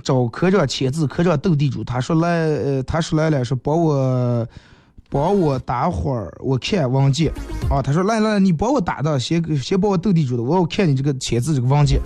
[0.03, 1.85] 找科长签字，科长斗地主。
[1.85, 4.45] 他说来，呃，他说来了，说帮我，
[5.09, 7.31] 帮我打会儿，我看文件。
[7.71, 12.01] 啊，他说来来，你帮我打的，先先帮我斗地主的，我要看你这个签字这个文件。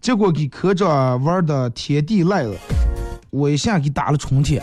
[0.00, 2.56] 结果给科长玩的天地赖了，
[3.30, 4.62] 我一下给打了重天。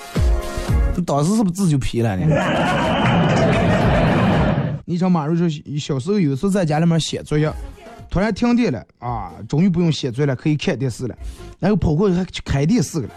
[0.95, 2.25] 你当时是不是字就批了呢？
[4.85, 5.49] 你像马瑞说，
[5.79, 7.51] 小时候有时候在家里面写作业。
[8.07, 9.31] 突然停电了啊！
[9.49, 11.15] 终于不用写作业了，可以看电视了。
[11.59, 13.09] 然后跑过去还去开电视了。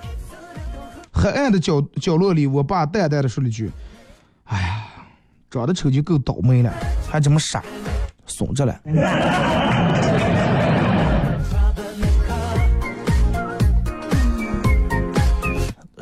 [1.13, 3.71] 黑暗的角角落里，我爸淡淡的说了一句
[4.47, 4.87] ：“哎呀，
[5.51, 6.73] 长得丑就够倒霉了，
[7.09, 7.63] 还这么傻，
[8.27, 8.75] 怂着了。”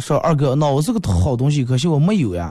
[0.06, 2.48] 说二哥，脑子个好东西，可惜我没有呀。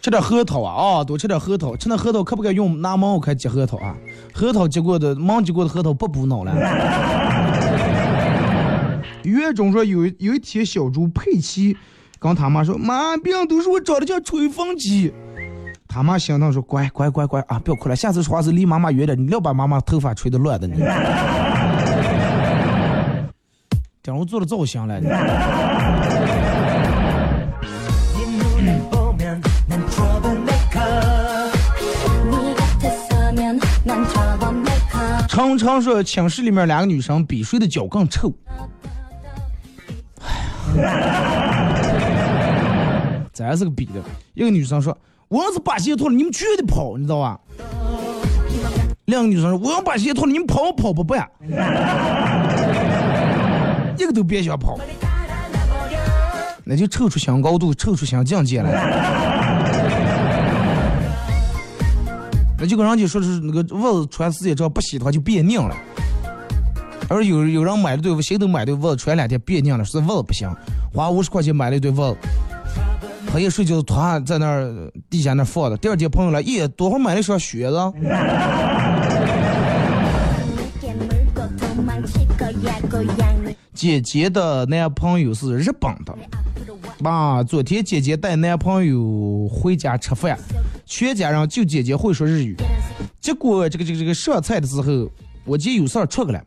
[0.00, 1.02] 吃点核桃啊啊！
[1.02, 3.96] 多吃点核桃，吃那核桃可不可以用拿毛开结核桃啊？
[4.32, 6.54] 核桃结过的，芒结过的核桃不补脑了。
[9.24, 11.76] 院中说有有一天，小猪佩奇
[12.20, 15.12] 跟他妈说：“妈，别人都说我长得像吹风机。”
[15.88, 20.80] 他妈心疼说：“乖乖乖乖啊，不要哭了，下次说话时离妈妈远点，你要把妈妈头发吹得乱的你。”
[24.08, 25.10] 等我做了造型来的。
[35.28, 38.32] 常常说寝室里面两个女生比谁的脚更臭。
[40.74, 40.88] 哎呀，
[43.34, 44.00] 咱是个比的。
[44.32, 44.96] 一个女生说
[45.28, 47.38] ：“我要是把鞋脱了，你们绝对跑，你知道吧？”
[49.04, 51.28] 两个女生说：“我要把鞋脱了，你们跑跑不办。
[53.98, 54.78] ”一个都别想跑，
[56.64, 58.70] 那就臭出新高度，臭出新境界来。
[62.60, 65.76] 那就跟人家说是那个袜子穿时间长不洗的话就变硬了，
[67.08, 70.50] 而有有人买了对谁都买对袜子穿两天变硬了，是袜子不行，
[70.92, 72.16] 花五十块钱买了一对袜子，
[73.32, 77.76] 他一睡觉团在那儿地下那放着，第二天朋友来，耶，多会买了一双靴子。
[83.74, 86.16] 姐姐的男朋友是日本的，
[86.98, 90.36] 妈，昨天姐姐带男朋友回家吃饭，
[90.84, 92.56] 全家人就姐姐会说日语。
[93.20, 95.08] 结果这个这个这个上菜的时候，
[95.44, 96.42] 我姐有事儿出去了。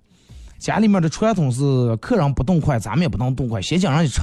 [0.59, 4.21] 家里面的传统是客人不动筷，咱们也不能动筷，先叫人家吃。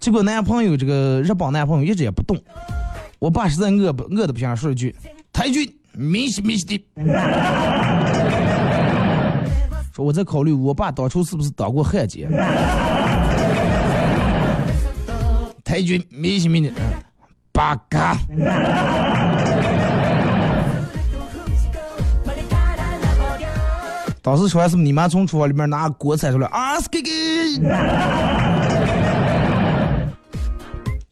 [0.00, 2.36] 结果男朋友这个日本男朋友一直也不动。
[3.18, 4.96] 我爸实在饿不饿的不行，说了句
[5.30, 6.82] ：“太君，明西明西的。”
[10.00, 12.26] 说我在考虑，我爸当初是不是当过汉奸？
[15.62, 16.70] 太君，明西明的，
[17.52, 18.16] 八嘎。
[24.22, 27.10] 当时说是你妈从厨房里面拿锅铲出来，啊是给给。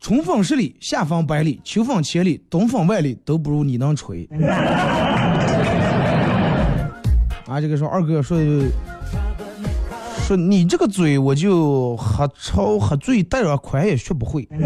[0.01, 4.27] 春风十里，夏风百里，秋风千里，冬风万里，都不如你能吹。
[7.49, 8.39] 啊，这个说二哥说
[10.27, 14.47] 说你这个嘴，我就喝超喝醉，带着款也学不会。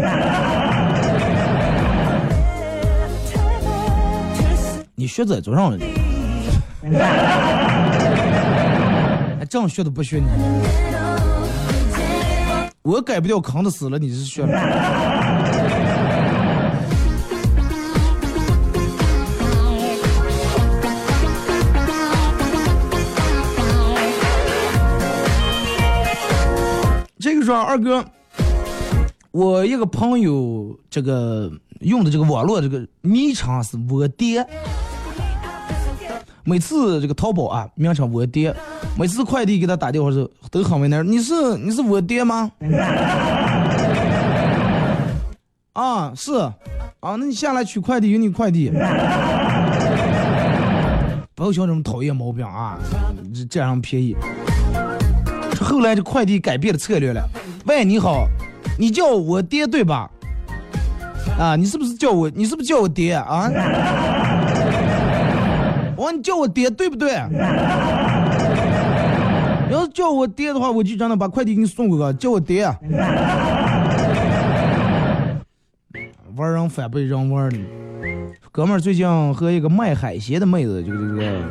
[4.95, 5.77] 你学在桌上了，
[9.39, 10.25] 还 这样学都不学你？
[12.81, 14.45] 我改不掉扛的死了，你是学？
[14.45, 15.62] 这
[27.43, 28.03] 说二哥，
[29.31, 34.45] 我一个朋友这个用的这个网络这个昵称是我爹，
[36.43, 38.55] 每次这个淘宝啊名称我爹，
[38.97, 42.51] 每次快递给他打电话时候都很为难，你是你是我爹吗？
[45.73, 48.71] 啊是，啊那你下来取快递有你快递，
[51.35, 52.77] 不要像这种讨厌毛病啊，
[53.49, 54.15] 占上便宜。
[55.73, 57.27] 后来这快递改变了策略了。
[57.65, 58.27] 喂，你好，
[58.77, 60.07] 你叫我爹对吧？
[61.39, 62.29] 啊，你是不是叫我？
[62.29, 63.49] 你是不是叫我爹啊？
[65.97, 67.13] 我说你叫我爹对不对？
[69.71, 72.19] 要是叫我爹的话，我就让他把快递给你送过去。
[72.19, 72.67] 叫我爹，
[76.35, 77.57] 玩人反被人玩的。
[78.51, 81.41] 哥们儿最近和一个卖海鲜的妹子，就这个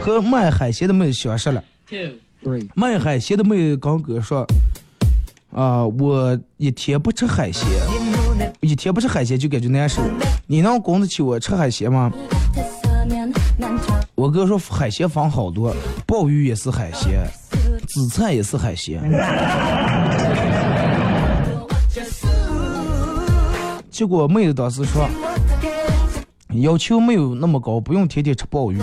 [0.00, 1.62] 和卖海鲜的妹子相识了。
[2.74, 4.46] 卖海鲜的妹刚哥说
[5.52, 7.66] ：“啊，我一天不吃海鲜，
[8.60, 10.02] 一天不吃海鲜就感觉难受。
[10.46, 12.10] 你能供得起我吃海鲜吗？”
[14.14, 15.74] 我哥说：“海鲜房好多，
[16.06, 17.26] 鲍鱼也是海鲜，
[17.88, 19.00] 紫菜也是海鲜。
[23.90, 25.06] ”结果妹子当时说
[26.62, 28.78] ：“要求没有那么高，不用天天吃鲍鱼。”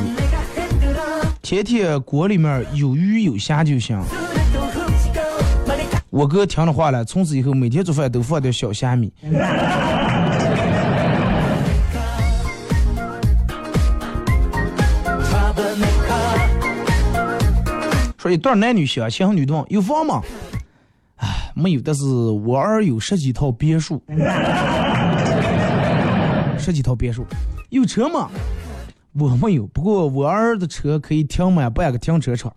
[1.48, 3.98] 天天锅里面有鱼有虾就行。
[6.10, 9.14] 我哥听了话了，从此以后每天做饭都放点小虾米。
[18.18, 20.22] 说一对男女相亲，女的有房吗？
[21.16, 24.04] 唉，没有，但是我儿有十几套别墅，
[26.60, 27.26] 十几套别墅，
[27.70, 28.30] 有车吗？
[29.20, 32.54] 我没有，不过我儿的车可以停满半个停车场。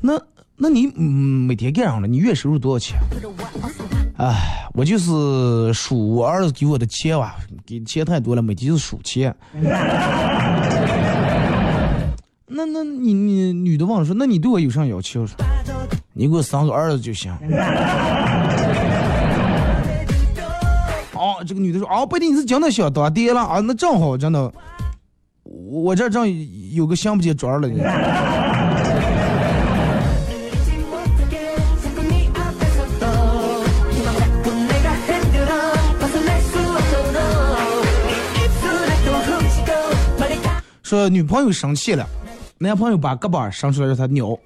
[0.00, 0.20] 那
[0.56, 2.08] 那你每天干上了？
[2.08, 2.98] 你月收入多少钱？
[4.18, 9.34] 哎，我就是数我儿子给我的钱哇，给钱太多了，每天就是数钱。
[12.54, 15.24] 那那你你女的问了说，那你对我有啥要求？
[16.12, 17.32] 你给我生个儿子就行。
[21.14, 23.60] 哦，这个女的说，哦，不定你是真的想当爹了啊？
[23.60, 24.52] 那正好，真的。
[25.42, 26.28] 我这正
[26.72, 27.82] 有个想不起招了呢。
[40.82, 42.06] 说女朋友生气了，
[42.58, 44.38] 男朋友把胳膊伸出来让她咬，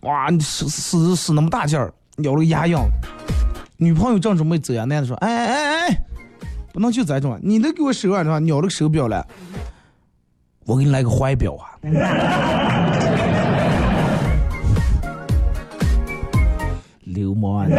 [0.00, 2.84] 哇，你使使使那么大劲儿，咬了个牙痒。
[3.76, 5.96] 女朋友正准备走呀，男的说：“哎哎哎哎，
[6.72, 9.24] 不能就这种，你都给我手腕上咬了个手表了，
[10.64, 11.76] 我给你来个怀表啊！”
[17.04, 17.72] 流氓！
[17.72, 17.76] 啊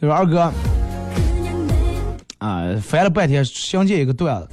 [0.00, 0.52] 就说二哥
[2.38, 4.48] 啊，翻了半天想起一个段子，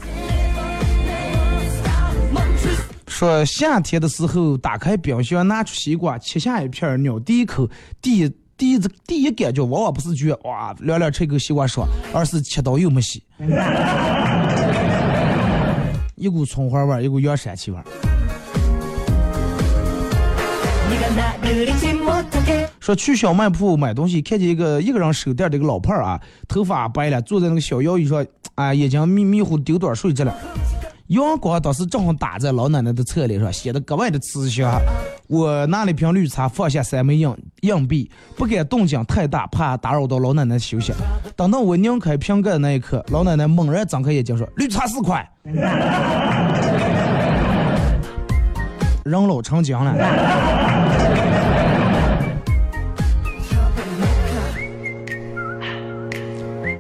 [3.08, 7.68] 说夏天的时候打开冰箱拿出西瓜切下一片咬第一口，
[8.00, 13.24] 第一第一第一感觉往往不是觉哇凉凉吃一口西瓜爽，而是切刀又没洗，
[16.16, 17.78] 一股葱花味，一股药山气味。
[22.82, 30.36] 说去小卖铺买东西，看见一个一个人守店的一个老胖儿啊，头发白了，坐在那个小摇椅上，啊，眼睛迷迷糊丢点睡着了。
[31.10, 34.80] 阳光当时正好打在老奶奶的侧脸上，显得格外的慈祥。
[35.28, 40.94] 我拿了瓶绿茶，放下三枚硬硬币，不敢动静太大，怕打扰到老奶奶休息。
[41.36, 45.28] 等到我拧开瓶盖的那一刻，老奶奶猛然睁开眼睛说：“绿茶四块。”
[49.04, 49.96] 人老成精了。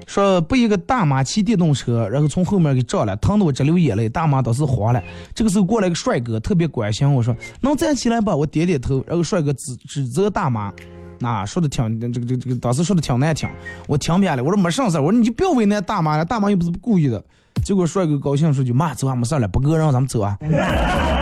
[0.10, 4.10] 说被一个大妈骑电动车，然后从后面给撞了，疼得我直流眼泪。
[4.10, 5.00] 大妈当时慌了，
[5.36, 10.74] 这个时候过来个帅哥，特别关心我说：“能站起来吧？”我点点头，然后帅哥指指责大妈，
[11.20, 13.48] 那说的挺这个这个这个，当时说的挺难听，
[13.88, 14.44] 我听偏了。
[14.44, 17.24] 我说没上事我说你就不要为难大妈了，大妈又不是故意的。
[17.64, 20.36] 结果帅哥高兴说句妈走啊，没事了，不够让咱们走啊。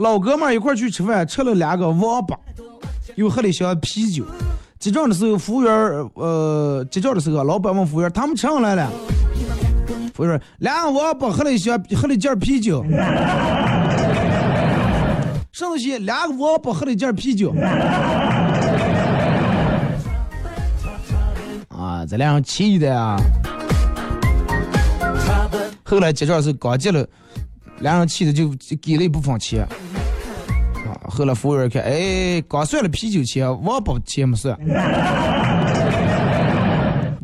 [0.00, 2.34] 老哥们儿一块儿去吃饭，吃了两个王八，
[3.16, 4.24] 又喝了一箱啤酒。
[4.78, 8.90] 结账的时候，服务员儿呃，结账的时候，老板问服务员：“他们吃上来了？”
[10.14, 12.82] 服务员：“两个王八，喝了一箱，喝了一件啤酒。”
[15.52, 17.54] 剩东西两个王八，喝了一件啤酒。
[21.68, 23.20] 啊，这俩人气的啊！
[25.84, 27.06] 后来结账是刚结了，
[27.80, 29.68] 俩人气的就给了一部分钱。
[31.10, 34.56] 后来服务员看，哎，刚算了啤酒钱，王八钱没算，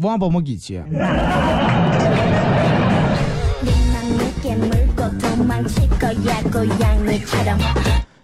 [0.03, 0.84] 王八没给钱。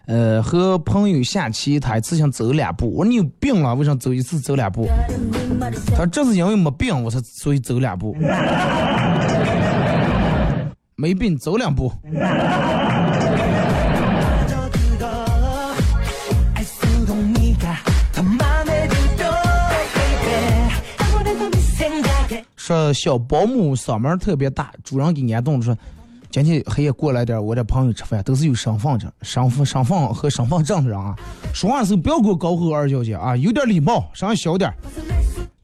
[0.06, 2.92] 呃，和朋友下棋，他一次性走两步。
[2.92, 4.88] 我说你有病了，为啥走一次走两步？
[5.90, 8.16] 他说这是因为没病，我才所以走两步。
[10.96, 11.90] 没病走两步。
[22.56, 25.76] 说小保姆嗓门特别大，主人给安顿了说，
[26.30, 31.14] 今天黑夜过来点，我这朋友吃饭都是有身份证、身份身份和身份证的人啊，
[31.52, 34.72] 说话的时候不要给我高吼二小姐啊，有点礼貌，声音小点。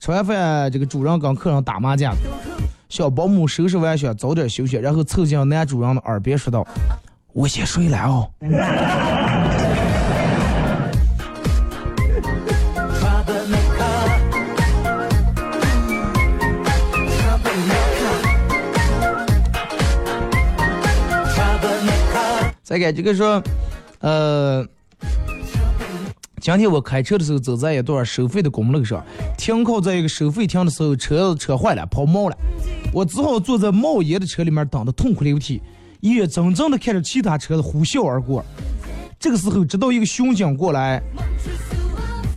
[0.01, 2.15] 吃完饭，这个主人跟客人打麻将，
[2.89, 6.67] 小保姆收拾完想早点休息，然后凑近男主人的耳边说道
[7.35, 8.31] ：“我先睡了哦。”
[22.69, 23.43] 再给这个说，
[24.01, 24.63] 呃，
[26.39, 29.03] 今天我开车的时候走在一段收费的公路上，
[29.39, 32.37] 停靠在一个收费亭的时候，车车坏了，抛锚了，
[32.93, 35.63] 我只好坐在冒烟的车里面等的痛哭流涕，
[36.01, 38.45] 眼睁睁的看着其他车子呼啸而过。
[39.19, 41.01] 这个时候，直到一个巡警过来，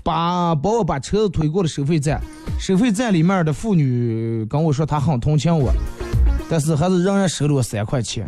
[0.02, 2.22] 把把我把车子推过了收费站，
[2.58, 5.74] 收费站里面的妇女跟我说她很同情我，
[6.50, 8.26] 但是还是让人收了我三块钱。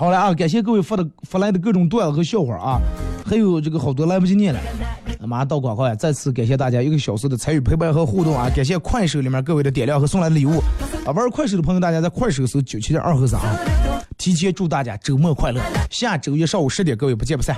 [0.00, 2.80] 好了啊，感谢各位发的发来的各种段子和笑话啊，
[3.22, 4.58] 还有这个好多来不及念了，
[5.26, 5.94] 马上到广告了！
[5.94, 8.48] 再次感谢大家一个小时的参与陪伴和互动啊！
[8.56, 10.58] 感谢快手里面各位的点亮和送来的礼物
[11.04, 11.12] 啊！
[11.12, 13.58] 玩快手的朋友，大家在快手搜九七点二和三啊！
[14.16, 17.54] 提前祝大家周末快乐，下周一上午十点各位不见不散。